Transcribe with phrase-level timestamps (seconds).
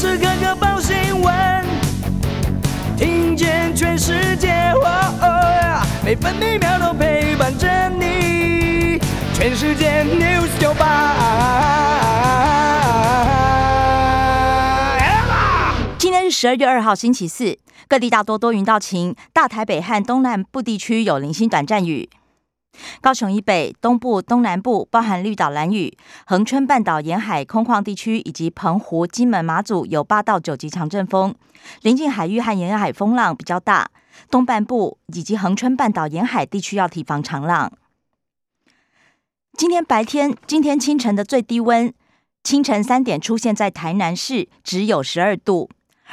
[0.00, 1.62] 时刻刻报新闻，
[2.96, 4.72] 听见全世界，
[6.02, 8.98] 每分每秒都陪伴着你。
[9.34, 11.16] 全世界 news 九八。
[15.98, 22.08] 今天是十二月二号，星期四，各地大多多云到晴，大台北和东南部地区有零星短暂雨。
[23.00, 25.96] 高雄以北、东部、东南部包含绿岛、蓝屿、
[26.26, 31.34] 恒春半岛沿海空旷地区以及澎湖、金门、马祖有八到九级强阵风，
[31.82, 33.90] 临近海域和沿海风浪比较大。
[34.30, 37.72] 东半部以及恒春半岛沿海地区要提防长浪。
[39.56, 41.92] 今天白天，今天清晨的最低温，
[42.42, 45.70] 清晨三点出现在台南市，只有十二度，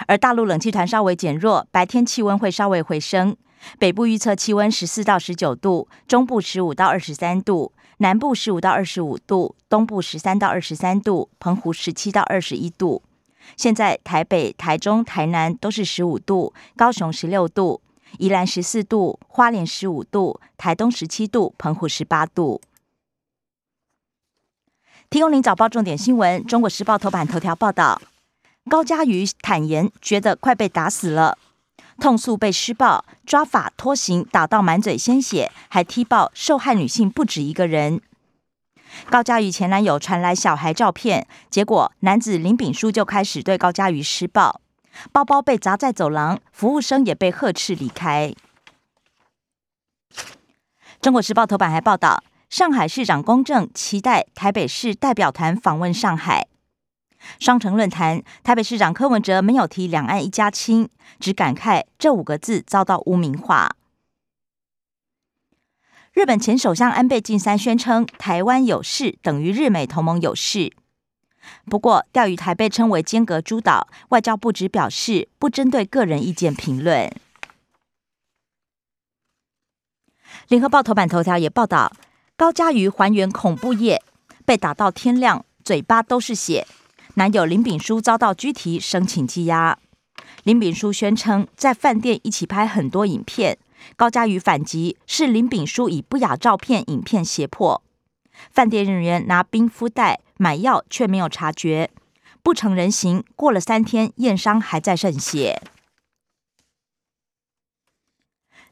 [0.08, 3.36] 而大陆冷气团稍微减弱，白天气温会稍微回升。
[3.80, 13.02] 北部预测气温十四到十九度，中部十五到二十三度，南部十五到二十五度，东部十三到二十三度，澎湖十七到二十一度。
[13.56, 17.82] 现在台北、台中、台南都是十五度，高雄十六度，
[18.20, 22.62] 宜兰十四度，花莲十五度，台东十七度，澎湖十八度。
[25.10, 28.02] 提供您早报重点新闻，《中国时报》头版头条报道：
[28.70, 31.38] 高嘉瑜坦言，觉得快被打死了。
[32.00, 38.02] 痛诉被施暴、抓法拖行，打到满嘴鲜血，还踢爆受害女性不止一个人。
[39.10, 44.62] 高嘉瑜前男友传来小孩照片，结果男子林炳书就开始对高嘉瑜施暴，
[45.12, 48.34] 包包被砸在走廊，服务生也被呵斥离开。
[51.02, 56.48] 中国时报头版还报道，上海市长龚正期待台北市代表团访问上海。
[57.40, 60.90] 双城论坛，台北市长柯文哲没有提“两岸一家亲”，
[61.20, 63.76] 只感慨这五个字遭到污名化。
[66.14, 70.74] 日本前首相安倍晋三宣称，台湾有事等于日美同盟有事。
[71.66, 77.10] 不过，钓鱼台被称为间隔诸岛，外交部只表示不针对个人意见评论。
[80.48, 81.94] 联合报头版头条也报道，
[82.36, 84.02] 高嘉瑜还原恐怖夜，
[84.44, 86.66] 被打到天亮，嘴巴都是血。
[87.18, 89.80] 男友林炳书遭到拘提，申请羁押。
[90.44, 93.58] 林炳书宣称在饭店一起拍很多影片，
[93.96, 97.82] 高嘉瑜反击是林炳书以不雅照片、影片胁迫。
[98.52, 101.90] 饭店人员拿冰敷袋买药，却没有察觉，
[102.44, 103.24] 不成人形。
[103.36, 105.60] 过了三天，验伤还在渗血。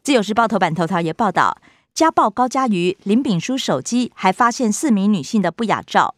[0.04, 1.58] 自由时报头版头条也报道，
[1.96, 6.14] 家暴高嘉瑜，林炳书手机还发现四名女性的不雅照。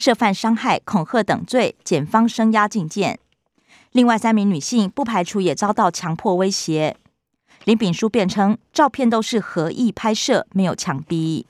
[0.00, 3.20] 涉犯伤害、恐吓等罪，检方声押禁见。
[3.92, 6.96] 另外三名女性不排除也遭到强迫威胁。
[7.64, 11.46] 林炳书辩称，照片都是合意拍摄，没有强逼。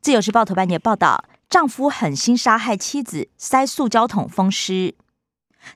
[0.00, 4.94] 自由时报头版也报道，丈夫狠心杀害妻子，塞塑胶桶封尸。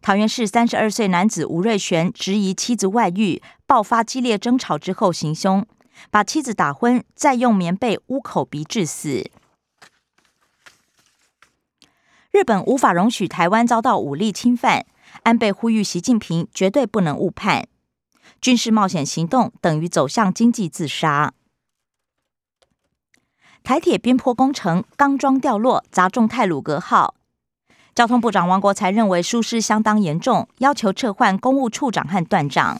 [0.00, 5.66] 桃园市三十二岁男子吴瑞璇质疑妻子外遇，爆发激烈争吵之后行凶。
[6.10, 9.30] 把妻子打昏，再用棉被捂口鼻致死。
[12.30, 14.84] 日本无法容许台湾遭到武力侵犯，
[15.22, 17.68] 安倍呼吁习近平绝对不能误判。
[18.40, 21.32] 军事冒险行动等于走向经济自杀。
[23.64, 27.14] 台铁边坡工程钢桩掉落，砸中泰鲁格号。
[27.94, 32.78] 交通部长王国才认为疏失相当严重，要求撤换公务处长和段长。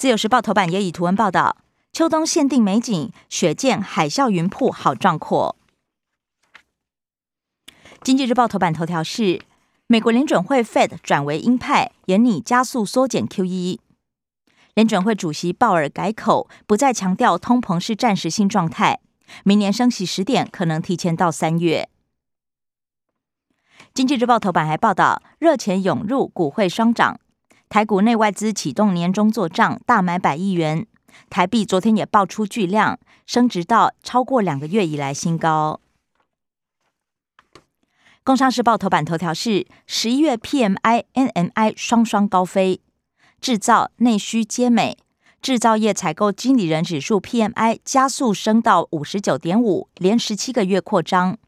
[0.00, 1.58] 自由时报头版也以图文报道：
[1.92, 5.54] 秋冬限定美景，雪见海啸云瀑，好壮阔。
[8.02, 9.42] 经济日报头版头条是：
[9.88, 13.78] 美国联准会 Fed 转为鹰派，严拟加速缩减 QE。
[14.72, 19.00] 联准会主席鲍尔改口，不再强调通膨是暂时性状态，
[19.44, 21.90] 明年升息时点可能提前到三月。
[23.92, 27.20] 经济日报头版还报道：热钱涌入，股汇双涨。
[27.70, 30.84] 台股内外资启动年终做账，大买百亿元。
[31.30, 35.80] 台币昨天也爆出巨量，升值到超过两个月以来新高。
[38.24, 42.80] 工商时报头版头条是：十一月 PMI、NMI 双双高飞，
[43.40, 44.98] 制造、内需皆美。
[45.40, 51.38] 制造业采购经理人指数 PMI 加速升到五十九点五，连十七个月扩张。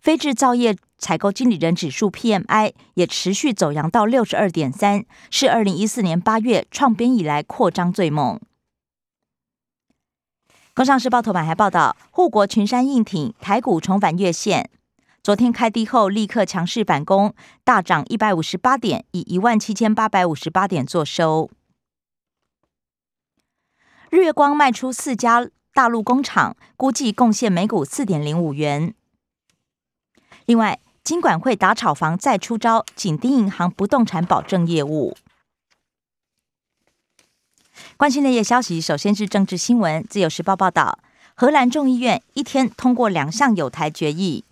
[0.00, 8.40] 非制造业采购经理人指数 PMI 也持续走扬到六十二点三，是二零一四年八月创编以来扩张最猛。
[10.72, 14.70] 工商时报头版还报道，护国群山硬挺，台股重返月线。
[15.22, 17.34] 昨天开低后立刻强势反攻，
[17.64, 21.50] 大涨一百五十八点，以一万七千八百五十八点作收。
[24.08, 28.94] 日月光卖出四家大陆工厂，估计贡献每股四点零五元。
[30.46, 35.14] 另外，金管会打炒房再出招，紧盯银行不动产保证业务。
[37.98, 40.02] 关心内页消息，首先是政治新闻。
[40.08, 40.98] 自由时报报道，
[41.34, 44.44] 荷兰众议院一天通过两项有台决议。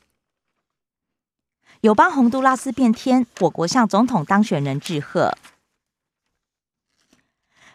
[1.81, 5.35] 友邦洪都拉斯变天，我国向总统当选人致贺。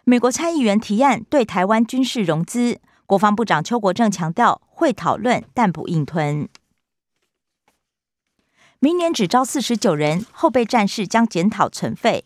[0.04, 6.48] 美国参议员提案对台湾军事融资，国防部长邱国正强调会讨论，但不硬吞。
[8.80, 12.26] 明年只招四十九人，后备战士将检讨存废，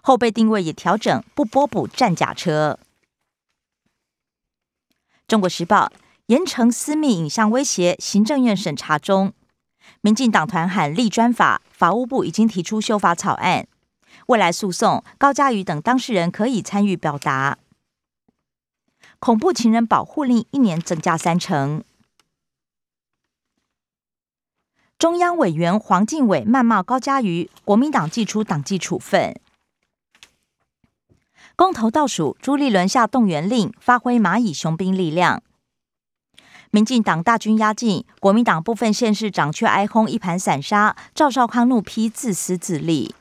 [0.00, 2.78] 后备定位也调整，不拨补战甲车。
[5.26, 5.90] 中国时报：
[6.26, 9.32] 严惩私密影像威胁，行政院审查中。
[10.00, 13.66] 民进党团喊立专法，法务部已经提出修法草案。
[14.26, 17.58] 未来诉讼，高嘉瑜等当事人可以参与表达。
[19.18, 21.82] 恐怖情人保护令一年增加三成。
[25.02, 29.34] 中央委员黄敬伟谩骂高嘉瑜，国民党寄出党纪处分。
[31.56, 35.42] 公投倒数，朱立伦下动员令，发挥蚂蚁雄兵力量。
[36.70, 40.94] 民进党大军压境，国民党部分县市长却哀轰一盘散沙。
[41.12, 43.12] 赵少康怒批自私自利。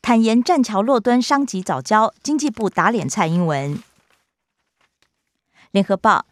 [0.00, 3.82] 坦言栈桥落墩伤及早教，经济部打脸蔡英文。
[5.72, 6.24] 联合报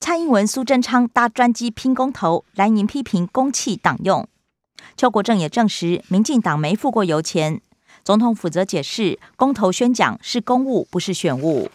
[0.00, 4.28] 蔡英文苏贞昌搭专机拼公投，蓝营批评公器党用。
[4.96, 7.60] 邱国正也证实民进党没付过油钱。
[8.04, 11.70] 总统负责解释，公投宣讲是公务，不是选务。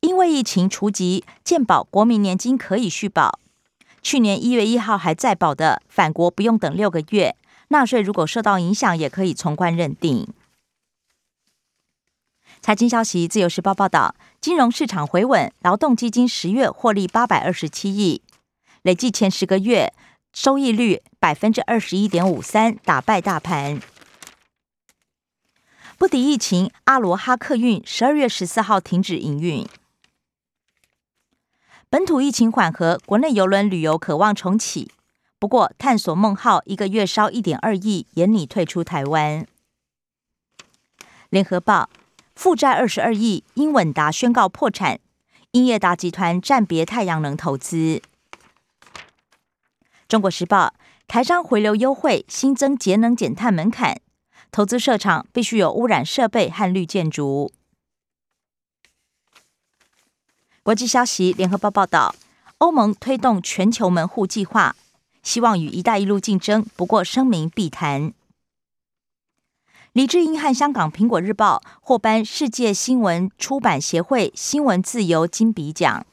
[0.00, 3.38] 因为疫情除籍，健保国民年金可以续保。
[4.02, 7.36] 去年一月一号还在保的，返国不用等六个月。
[7.68, 10.26] 纳税如果受到影响，也可以从宽认定。
[12.60, 18.22] 财经消息，自由时报报道，金融市场回稳，劳动基金十月获利八百二十七亿，
[18.80, 19.92] 累计前十个月
[20.32, 23.82] 收益率百分之二十一点五三，打败大盘。
[25.98, 29.68] 不敌疫情，阿罗哈客运十二月十四号停止营运。
[31.90, 34.90] 本土疫情缓和，国内邮轮旅游渴望重启。
[35.38, 39.46] 不过，探索梦号一个月烧一点二亿，严拟退出台湾。
[41.28, 41.90] 联合报
[42.40, 44.98] 负债二十二亿，英稳达宣告破产，
[45.50, 48.00] 英业达集团暂别太阳能投资。
[50.08, 50.72] 中国时报
[51.06, 54.00] 台商回流优惠，新增节能减碳门槛，
[54.50, 57.52] 投资设厂必须有污染设备和绿建筑。
[60.62, 62.14] 国际消息，联合报报道，
[62.56, 64.74] 欧盟推动全球门户计划。
[65.22, 68.14] 希望与“一带一路”竞争，不过声明必谈。
[69.92, 76.06] 李志英和香港《苹果日报》获颁世界新闻出版协会新闻自由金笔奖。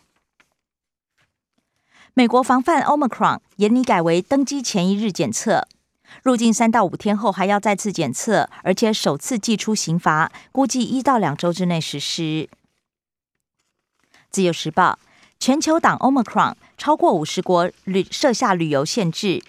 [2.15, 5.67] 美国防范 Omicron，严拟改为登机前一日检测，
[6.23, 12.49] 入境三到五天后还要再次检测，而且首次寄出刑罚，估计一到两周之内实施。
[14.31, 14.97] 自由时报。
[15.39, 19.43] 全球党 Omicron 超过五十国旅设下旅游限制，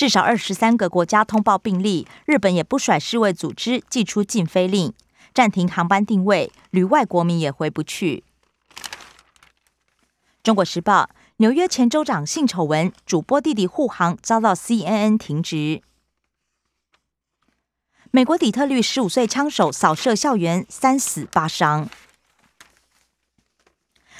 [0.00, 2.08] 至少二十三个国家通报病例。
[2.24, 4.94] 日本也不甩世卫组织，寄出禁飞令，
[5.34, 8.24] 暂停航班定位，旅外国民也回不去。
[10.42, 15.82] 中国时报：纽约前州长性丑闻，主播弟弟护航遭到 CNN 停职。
[18.10, 21.90] 美国底特律十五岁枪手扫射校园，三死八伤。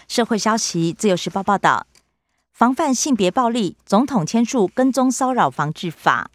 [0.06, 1.86] 社会消息，《自由时报》报道，
[2.60, 6.30] 防范性别暴力，总统签署跟踪骚扰防治法。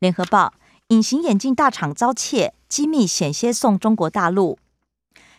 [0.00, 0.52] 联合报，
[0.88, 4.58] 隐形眼镜大厂遭窃，机密险些送中国大陆。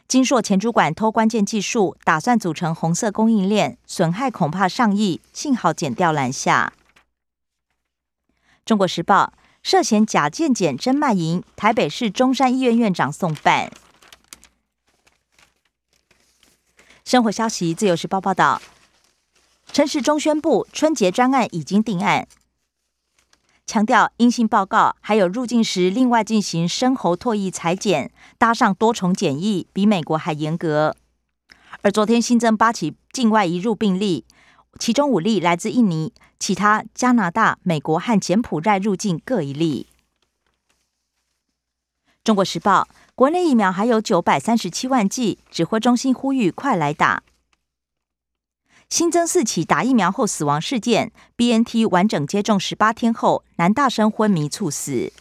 [0.08, 6.72] 金硕前主管偷关键技术，打算组成红色供应链，损害恐怕上亿，幸好剪掉拦下。
[8.64, 13.70] 中国时报，涉嫌假健检真卖淫，台北市中山医院院长送办。
[17.04, 18.62] 生活消息，自由时报报道，
[19.72, 22.28] 陈时中宣布春节专案已经定案，
[23.66, 30.96] 强调阴性报告还有入境时另外进行深喉唾液裁剪，搭上多重检疫，比美国还严格。
[31.82, 34.26] 而昨天新增八起境外移入病例，
[34.80, 39.88] 其中五例来自印尼，其他加拿大、美国和柬埔寨入境各一例。
[42.24, 42.88] 中国时报。
[43.16, 47.22] 国内疫苗还有九百三十七万剂，指挥中心呼吁快来打。
[48.90, 55.14] 新增四起打疫苗后死亡事件，BNT 完整接种十八天后，男大生昏迷猝死。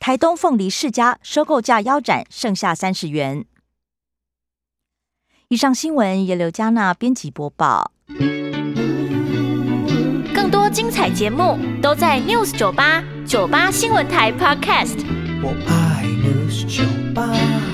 [0.00, 3.44] 台东凤梨世家收购价腰斩，剩下三十元。
[5.48, 7.92] 以上新闻由刘嘉娜编辑播报。
[10.34, 15.06] 更多精彩节目都在 News 九八九八新闻台 Podcast。
[15.42, 16.82] 我爱 News 酒
[17.14, 17.69] 吧。